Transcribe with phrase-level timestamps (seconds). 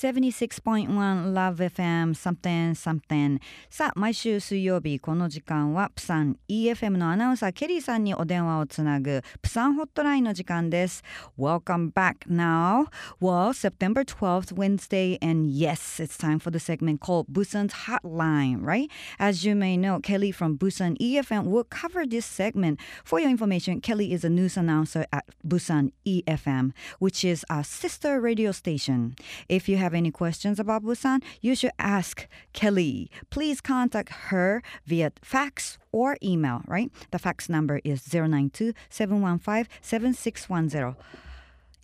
[0.00, 11.02] 76.1 Love FM something something さあ毎週水曜日この時間はプサン EFM のアナウンサーケリーさんにお電話をつなぐプサンホットラインの時間です
[11.38, 12.88] Welcome back now
[13.22, 18.90] Well September 12th Wednesday and yes it's time for the segment called Busan's Hotline right
[19.18, 23.80] As you may know Kelly from Busan EFM will cover this segment for your information
[23.80, 29.16] Kelly is a news announcer at Busan EFM which is a sister radio station
[29.48, 33.11] if you have have any questions about Busan, you should ask Kelly.
[33.29, 36.89] Please contact her via fax or email, right?
[37.11, 40.95] The fax number is 092 715 7610.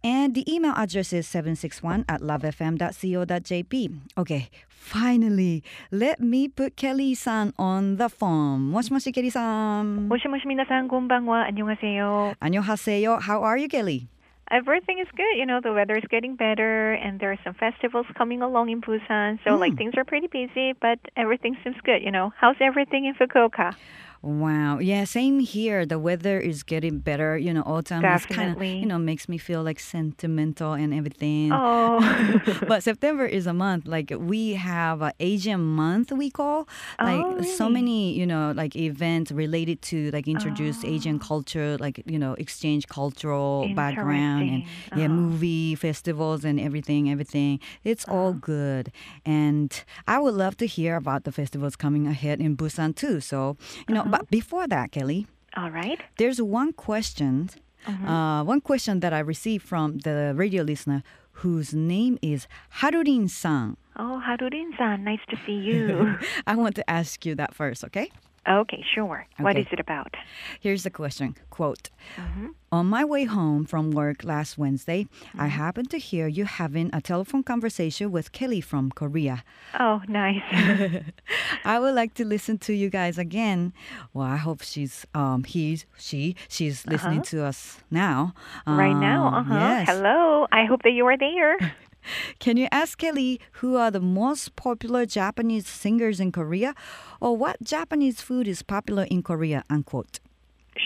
[0.03, 3.99] And the email address is 761 at lovefm.co.jp.
[4.17, 8.71] Okay, finally, let me put Kelly san on the phone.
[8.71, 10.07] 모시모시 Kelly san.
[10.07, 12.35] 모시모시 minasan, 곤방와 안녕하세요.
[12.39, 13.19] 안녕하세요.
[13.23, 14.07] How are you, Kelly?
[14.49, 15.35] Everything is good.
[15.35, 18.81] You know, the weather is getting better and there are some festivals coming along in
[18.81, 19.39] Busan.
[19.43, 19.77] So like mm.
[19.77, 22.31] things are pretty busy, but everything seems good, you know.
[22.37, 23.75] How's everything in Fukuoka?
[24.21, 24.79] Wow.
[24.79, 25.85] Yeah, same here.
[25.85, 27.37] The weather is getting better.
[27.37, 31.51] You know, autumn is kind of, you know, makes me feel like sentimental and everything.
[31.53, 32.41] Oh.
[32.67, 33.87] but September is a month.
[33.87, 36.67] Like we have a Asian month we call.
[36.99, 42.01] Like Oh, so many, you know, like events related to like introduce Asian culture, like,
[42.05, 45.13] you know, exchange cultural background and yeah, Uh-huh.
[45.13, 47.59] movie festivals and everything, everything.
[47.83, 48.39] It's all Uh-huh.
[48.41, 48.91] good.
[49.25, 49.71] And
[50.07, 53.19] I would love to hear about the festivals coming ahead in Busan too.
[53.21, 54.03] So, you know.
[54.07, 55.99] But before that, Kelly, All right.
[56.17, 57.49] there's one question,
[57.87, 58.07] Mm-hmm.
[58.07, 61.03] uh, one question that I received from the radio listener
[61.43, 62.47] whose name is
[62.81, 63.77] Harurin san.
[63.95, 66.17] Oh, Harurin-san, nice to see you.
[66.47, 68.11] I want to ask you that first, okay?
[68.47, 69.25] Okay, sure.
[69.37, 69.61] What Okay.
[69.61, 70.15] is it about?
[70.59, 72.49] Here's the question quote Mhm.
[72.69, 75.41] On my way home from work last Wednesday, Mm-hmm.
[75.41, 79.43] I happened to hear you having a telephone conversation with Kelly from Korea.
[79.79, 80.43] Oh, nice.
[81.65, 83.71] I would like to listen to you guys again.
[84.13, 88.33] Well, I hope she's um he's she she's listening to us now.
[88.65, 88.77] Uh-huh.
[88.83, 89.27] right now.
[89.27, 89.59] Um, Uh-huh.
[89.59, 89.87] Yes.
[89.89, 90.47] Hello.
[90.51, 91.57] I hope that you are there.
[92.39, 96.73] Can you ask Kelly who are the most popular Japanese singers in Korea,
[97.19, 99.63] or what Japanese food is popular in Korea?
[99.69, 100.19] Unquote.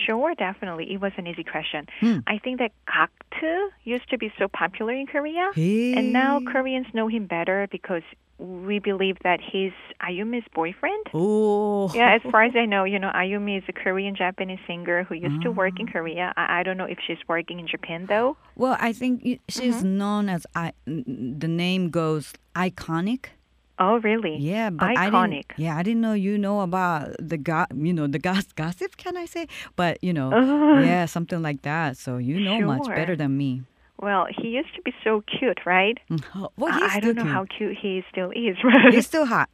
[0.06, 0.92] Sure, definitely.
[0.92, 1.86] It was an easy question.
[2.00, 2.18] Hmm.
[2.26, 5.50] I think that Gackt used to be so popular in Korea.
[5.54, 5.94] Hey.
[5.94, 8.02] And now Koreans know him better because
[8.42, 9.72] we believe that he's
[10.02, 11.06] Ayumi's boyfriend.
[11.14, 11.92] Oh.
[11.94, 15.14] Yeah, as far as I know, you know, Ayumi is a Korean Japanese singer who
[15.14, 15.92] used to work in Ah.
[15.92, 16.32] Korea.
[16.36, 18.36] I, I don't know if she's working in Japan though.
[18.56, 19.98] Well, I think she's Mm-hmm.
[19.98, 20.72] known as I.
[20.86, 23.26] The name goes ICONIQ.
[23.78, 24.36] Oh, really?
[24.36, 25.30] Yeah, but I ICONIQ.
[25.30, 25.46] didn't.
[25.56, 28.96] Yeah, I didn't know you know about the go, You know the gos- gossip.
[28.96, 29.46] Can I say?
[29.76, 30.30] But you know,
[30.82, 31.96] yeah, something like that.
[31.96, 33.62] So you know much better than me.
[34.02, 35.96] Well, he used to be so cute, right?
[36.10, 37.32] Well, I- he's I still don't know cute.
[37.32, 38.92] how cute he still is, right?
[38.92, 39.48] He's still hot.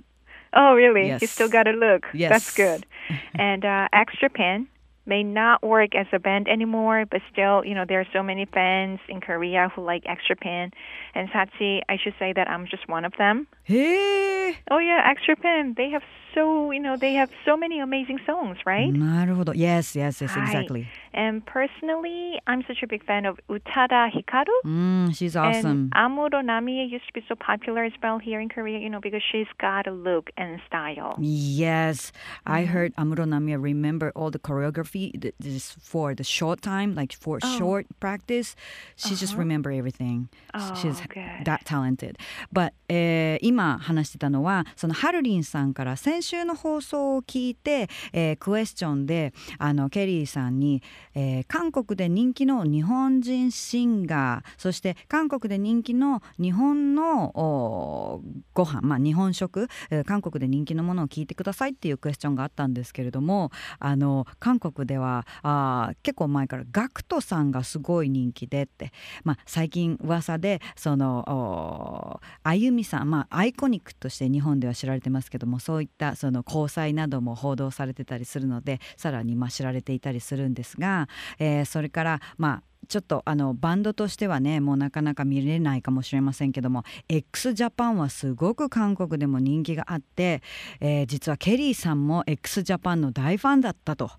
[0.55, 1.09] Oh, really?
[1.09, 1.21] Yes.
[1.21, 2.07] You still got a look.
[2.15, 2.31] Yes.
[2.31, 2.87] That's good.
[3.39, 4.67] and uh, X Japan
[5.05, 8.47] may not work as a band anymore, but still, you know, there are so many
[8.47, 10.71] fans in Korea who like X Japan.
[11.15, 13.47] And Sachi, I should say that I'm just one of them.
[13.65, 14.57] Hey.
[14.71, 15.75] Oh yeah, X Japan.
[15.77, 16.03] They have
[16.36, 18.92] so, you know, they have so many amazing songs, right?
[18.92, 19.54] なるほど.
[19.54, 20.48] Yes, yes, yes, Right.
[20.48, 20.86] exactly.
[21.14, 24.48] And personally, I'm such a big fan of Utada Hikaru.
[24.66, 25.92] Mm, she's awesome.
[25.94, 29.00] And Amuro Namie used to be so popular as well here in Korea, you know,
[29.00, 31.16] because she's got a look and style.
[31.20, 32.12] Yes,
[32.48, 32.74] I Mm-hmm.
[32.74, 37.38] heard Amuro Namiya remember all the choreography th- this for the short time, like for
[37.44, 37.58] Oh.
[37.60, 38.56] short practice.
[38.96, 40.30] She just remember everything.
[40.56, 41.46] Oh, She's good.
[41.46, 42.18] that talented.
[42.52, 50.83] But、えー今話してたのはそのハルリンさんから先週 eh, 週の放送を聞いて、えークエスチョンであのケリーさんに、
[51.15, 58.23] えー韓国で人気の日本人シンガーそして韓国で人気の日本の
[58.53, 68.93] ご飯まあ日本食、えー韓国で人気のものを聞いてくださいっていうクエスチョンがあったんですけれどもあの韓国ではあ結構前からガクトさんがすごい人気でって、
[69.25, 81.09] まあ、最近噂でそのあゆみさん、まあ、アイコニックとして日本では知られてますけどもそういったその交際なども報道されてたりするのでさらにまあ知られていたりするんですが、
[81.39, 90.43] えーそれからまあちょっとあのバンドとしてはねもうなかなか見れないかもしれませんけども x ジャパンはすごく韓国でも人気があって、
[90.81, 94.11] えー実はケリーさんも x ジャパンの大ファンだったと。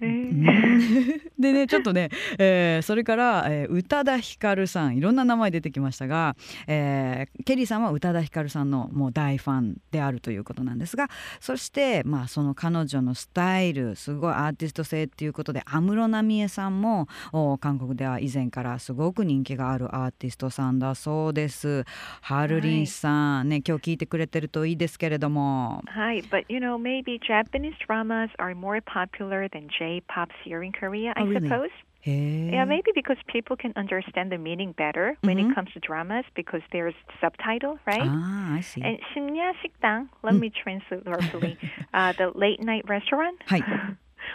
[1.38, 6.36] でねちょっとね、えーそれから、えー宇多田ヒカルさんいろんな名前出てきましたが、
[6.66, 11.08] えーケリーさんは宇多田ヒカルさんのもう大ファンであるということなんですが
[11.40, 21.85] そして、まあ、その彼女のスタイルすごいアーティスト性っていうことで安室奈美恵さんもお韓国ではは以前からすごく人気があるアーティストさんだそうです
[22.21, 31.23] ハルリンさん、ね今日聞いてくれてるといいですけれどもはい but you know maybe Japanese dramas are more popular than J-pop here in Korea I
[31.23, 31.47] Oh, really?
[31.47, 31.69] suppose
[32.01, 35.51] へえ Yeah, maybe because people can understand the meaning better when Mhm.
[35.51, 38.03] it comes to dramas because there's subtitle, right?
[38.09, 41.57] ああ I see And 심야 식당, let me translate roughly.
[41.93, 43.63] uh, the late night restaurant はい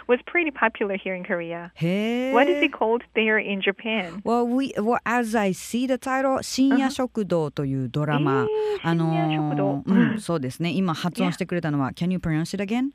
[0.06, 1.72] was pretty popular here in Korea.
[1.74, 2.32] Hey.
[2.32, 4.22] What is it called there in Japan?
[4.24, 8.42] Well, we well, as I see the title, 深夜食堂というドラマ。
[8.42, 10.70] えー、あの、うん、そうですね。
[10.70, 12.08] 今発音してくれたのは、Can uh-huh.
[12.08, 12.90] mm, you pronounce it again?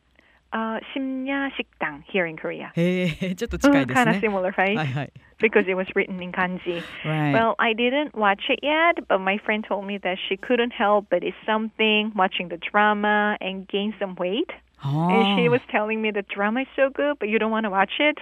[0.52, 2.72] Uh, あ、深夜食堂 here in Korea.
[2.74, 4.12] へえ、ちょっと近いですね。
[4.12, 4.76] Kind of mm, similar, right?
[4.76, 5.12] はいはい。
[5.40, 6.84] because it was written in kanji.
[7.06, 7.34] Right.
[7.34, 11.08] Well, I didn't watch it yet, but my friend told me that she couldn't help
[11.10, 14.50] but it's something watching the drama and gain some weight.
[14.80, 17.52] は And she あ was telling me the drama is so good, but you don't
[17.52, 18.20] want to watch it.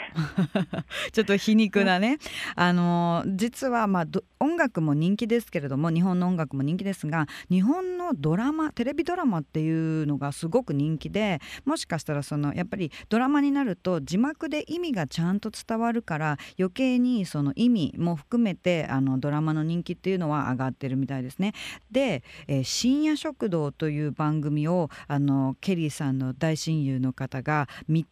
[1.12, 2.18] ちょっと皮肉なね、
[2.56, 21.54] あの実はまあど音楽も人気ですけれども日本の音楽も人気ですが日本のドラマテレビドラマっていうのがすごく人気でもしかしたらそのやっぱりドラマになると字幕で意味がちゃんと伝わるから余計にその意味も含めてあのドラマの人気っていうのは上がってるみたいですね。
[21.92, 27.68] で、えー深夜食堂」という番組をあのケリーさんの大大親友の方が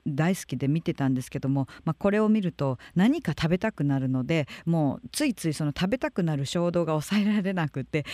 [0.05, 8.05] 大好きで見てたんですけども、まあ、これを見ると何か食べたくなるのでもうついついその食べたくなる衝動が抑えられなくて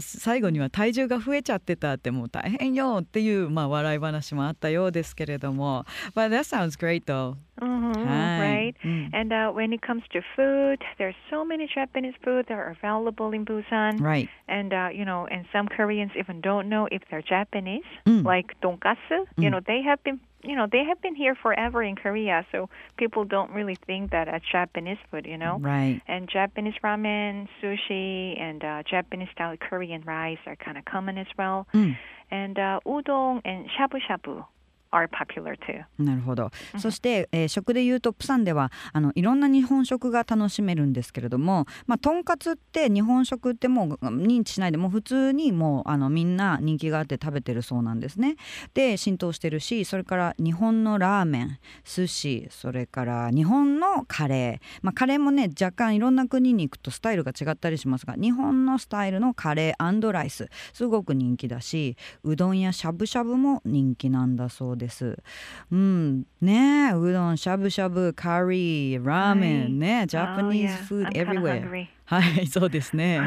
[0.00, 5.84] 最後には体重が増えちゃってたってもう大変よっていう、まあ、笑い話もあったようですけれども。
[6.14, 7.36] But that sounds great though.
[7.60, 8.74] Mm-hmm, right.
[8.84, 9.10] Mm.
[9.12, 13.32] And uh, when it comes to food, there's so many Japanese food that are available
[13.32, 14.00] in Busan.
[14.00, 14.28] Right.
[14.46, 18.24] And uh, you know, and some Koreans even don't know if they're Japanese, mm.
[18.24, 18.96] like tonkatsu.
[19.10, 19.50] You mm.
[19.50, 23.24] know, they have been you know they have been here forever in Korea, so people
[23.24, 25.58] don't really think that it's Japanese food, you know.
[25.58, 26.00] Right.
[26.06, 31.26] And Japanese ramen, sushi, and uh, Japanese style Korean rice are kind of common as
[31.36, 31.66] well.
[31.74, 31.96] Mm.
[32.30, 34.44] And uh, udon and shabu shabu
[34.90, 35.84] are popular too.
[35.98, 48.36] なるほど、そして、えー食でいうとプサンではあのいろんな日本食が楽しめるんですけれども、まあ、とんかつって日本食ってもう認知しないでもう普通にもうあのみんな人気があって食べてるそうなんですね。
[48.74, 64.77] で浸透してるしそれから日本のラーメン寿司それから日本のカレー、まあ、カレーもね若干いろんな国に行くとスタイルが違ったりしますが日本のスタイルのカレーライスすごく人気だしうどんやしゃぶしゃぶも人気なんだそうです。
[65.71, 71.23] うん、ねえうどんしゃぶしゃぶカリーラーメンね、ジャパニーズ oh, food yeah.
[71.23, 71.87] I'm kinda everywhere hungry.
[72.05, 73.19] はいそうですね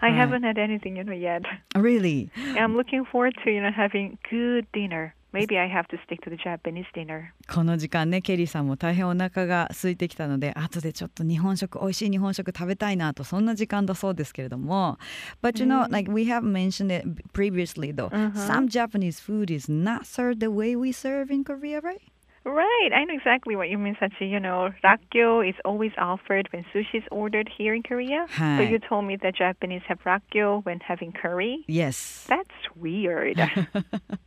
[0.00, 1.42] I Uh, haven't had anything, you know, yet.
[1.74, 5.14] Really I'm looking forward to, you know, having good dinner.
[5.36, 7.32] Maybe I have to stick to the Japanese dinner.
[7.48, 14.98] この時間ねケリーさんも大変お腹が空いてきたので後でちょっと日本食美味しい日本食食べたいなとそんな時間だそうですけれども
[15.42, 20.48] But you know、like we have mentioned it previously though、some Japanese food is not served the
[20.48, 22.02] way we serve in Korea right?
[22.44, 24.28] Right, I know exactly what you mean, Sachi.
[24.28, 28.26] You know, rakgyo is always offered when sushi is ordered here in Korea.
[28.30, 28.58] Hi.
[28.58, 31.64] But you told me that Japanese have rakgyo when having curry.
[31.68, 33.38] Yes That's weird.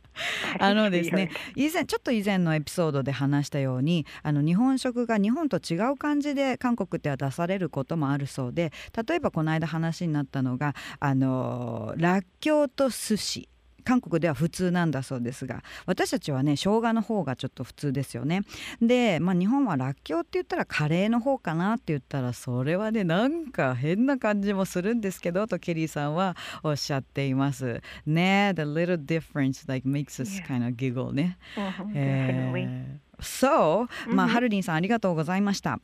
[0.59, 8.71] あのですね.以前ちょっと以前のエピソードで話したようにあの日本食が日本と違う感じで韓国では出されることもあるそうで
[9.07, 13.49] 例えばこの間話になったのがあのらっきょうと寿司
[13.81, 18.41] 韓国では普通なんだそうですが私たちはね生姜の方がちょっと普通ですよね
[18.81, 30.45] で、まあ、日本はらっきょうって言ったらカレーの方かなって言ったらそれはねなんか変な感じもするんですけどとケリーさんはおっしゃっていますね The little difference like makes us Yeah.
[30.45, 32.65] kind of giggle ね Mhm, え definitely.
[32.65, 35.79] ー So、まあ、ハルリンさんありがとうございました。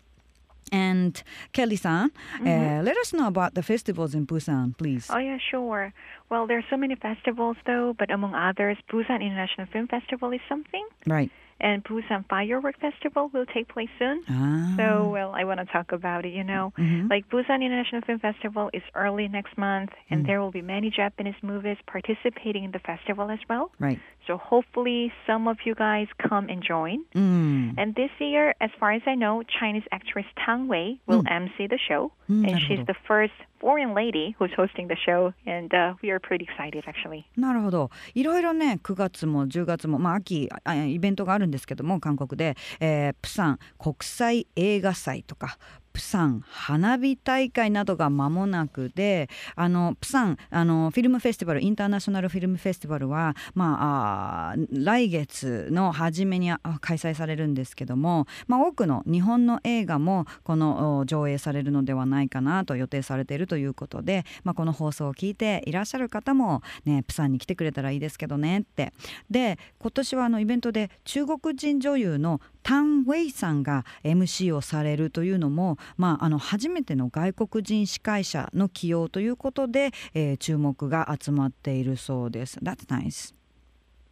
[0.71, 1.21] And
[1.53, 2.47] Kelly San, mm-hmm.
[2.47, 5.07] uh, let us know about the festivals in Busan, please.
[5.09, 5.93] Oh, yeah, sure.
[6.29, 10.41] Well, there are so many festivals, though, but among others, Busan International Film Festival is
[10.49, 10.85] something.
[11.05, 14.23] Right and Busan Firework Festival will take place soon.
[14.29, 14.73] Ah.
[14.77, 16.33] So, well, I want to talk about it.
[16.33, 17.07] You know, mm-hmm.
[17.07, 20.27] like Busan International Film Festival is early next month, and mm.
[20.27, 23.71] there will be many Japanese movies participating in the festival as well.
[23.79, 23.99] Right.
[24.27, 27.05] So, hopefully, some of you guys come and join.
[27.15, 27.75] Mm.
[27.77, 31.31] And this year, as far as I know, Chinese actress Tang Wei will mm.
[31.31, 35.73] MC the show, mm, and she's the first foreign lady who's hosting the show, and
[35.73, 37.25] uh, we are pretty excited actually.
[37.37, 45.57] なるほどいろいろね9月も10月も、まあ、秋あイベントがあるんですけども韓国で、えープサン国際映画祭とか
[45.97, 56.51] プサン花火大会などが間もなくであのプサンあのフィルムフェスティバルインターナショナルフィルムフェスティバルは、まあ、あ来月の初めに
[56.81, 68.93] 開催されるんですけども、まあ、多くの日本の映画もこの上映されるのではないかなと予定されているということで、まあ、この放送を聞いていらっしゃる方も、ね、プサンに来てくれたらいいですけどねって。
[69.31, 82.59] で今年はあのイベントで中国人女優のタン・ウェイさんが MC をされるというのも、まあ、あの初めての外国人司会者の起用ということで、えー、注目が集まっているそうです。
[82.59, 83.33] That's nice.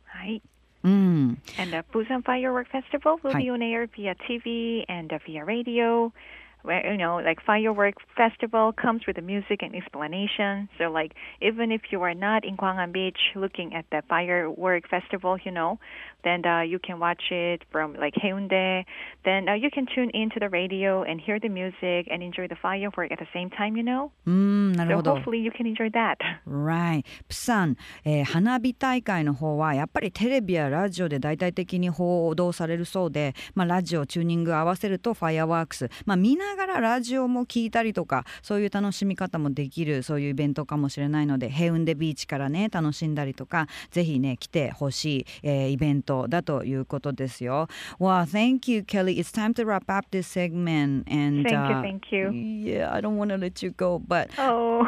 [0.05, 0.41] はい。
[0.85, 1.35] Mm.
[1.59, 6.13] And the Busan Firework Festival will be on air via TV and via radio.
[6.65, 10.69] where you know like firework festival comes with the music and explanation.
[10.77, 15.37] So like even if you are not in Gwangan Beach looking at the firework festival
[15.43, 15.79] you know
[16.25, 18.83] then uh, you can watch it from like Haeundae.
[19.23, 22.57] then uh, you can tune into the radio and hear the music and enjoy the
[22.61, 24.11] firework at the same time you know?
[24.27, 26.17] Mm, so hopefully you can enjoy that.
[26.45, 27.05] Right.
[27.27, 47.67] プサン、えー、花火大会の方はやっぱりテレビやラジオで大々的に報道されるそうでまあラジオチューニング合わせるとファイアワークスまあみんながらラジオも聞いたりとかそういう楽しみ方もできるそういうイベントかもしれないのでヘウンデビーチからね楽しんだりとかぜひね来てほしい、えー、イベントだということですよ。
[47.99, 49.19] Well, thank you, Kelly.
[49.19, 51.05] It's time to wrap up this segment.
[51.07, 52.31] And thank you, uh, thank you.
[52.31, 54.85] Yeah, I don't want to let you go, but oh,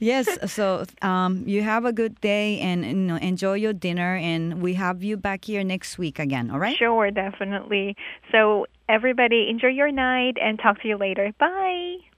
[0.00, 0.28] yes.
[0.50, 4.74] So um, you have a good day and you know enjoy your dinner, and we
[4.74, 6.50] have you back here next week again.
[6.50, 6.76] All right?
[6.76, 7.96] Sure, definitely.
[8.30, 9.48] So everybody.
[9.48, 11.32] Enjoy your night and talk to you later.
[11.38, 12.12] Bye.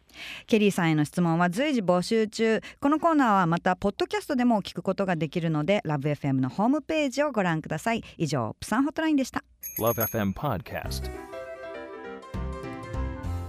[0.47, 2.61] ケリーさんへの質問は随時募集中。
[2.81, 8.03] このコーナーはまたポッドキャストでも聞くことができるのでラブ f m のホームページをご覧ください。
[8.17, 9.43] 以上プサンホットラインでした。
[9.81, 11.11] LoveFM Podcast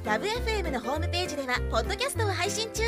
[0.03, 2.83] ラブ f m のホームページではポッドキャストを配信中。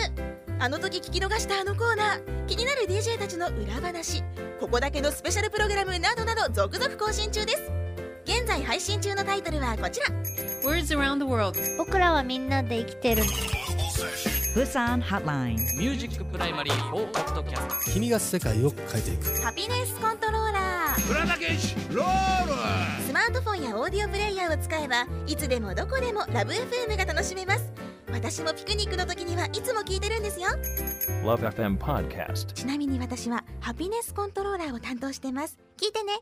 [0.59, 2.45] あの時聞き逃したあのコーナー。
[2.47, 4.23] 気になる DJ たちの裏話。
[4.59, 7.76] ここだけのスペシャルプログラムなどなど続々更新中です
[8.27, 10.07] 現在配信中のタイトルはこちら。
[10.69, 11.57] Words around the world.
[11.77, 13.23] 僕らはみんなで生きてる。
[14.53, 19.41] プサンハッラインミュージックプライマリー4ポッドキャスト君が世界を変えていく。
[19.41, 21.09] ハピネスコントローラー。
[21.11, 21.51] 浦田健
[21.89, 23.03] ロール。
[23.07, 27.71] スマートフォンやオーディオプレイヤーを使えばいつでもどこでもラブ FM が楽しめます。
[28.11, 30.49] 私もピクニックの時にはいつも聞いてるんですよ。
[31.23, 32.51] LoveFM Podcast.
[32.51, 35.57] ちなみに私はハピネスコントローラーを担当してます。
[35.77, 36.19] 聞いてね